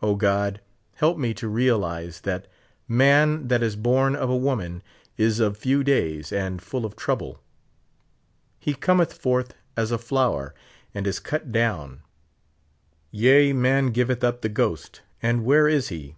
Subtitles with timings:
[0.00, 0.62] O, God,
[0.94, 2.44] help me to realize that••
[2.88, 4.82] man that is born of a woman
[5.18, 7.42] is of few days, and full ot trouble:
[8.58, 10.54] he cometh forth as a flower
[10.94, 12.00] and is cut down;
[13.10, 16.16] yea man giveth up the ghost, and where is he